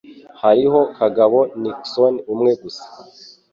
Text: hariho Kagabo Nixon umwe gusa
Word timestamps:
hariho 0.41 0.79
Kagabo 0.97 1.39
Nixon 1.61 2.13
umwe 2.33 2.51
gusa 2.61 2.85